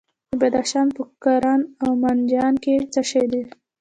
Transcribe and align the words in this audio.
د 0.29 0.31
بدخشان 0.41 0.87
په 0.95 1.01
کران 1.23 1.61
او 1.83 1.89
منجان 2.03 2.53
کې 2.63 2.75
څه 2.93 3.01
شی 3.09 3.25
شته؟ 3.29 3.41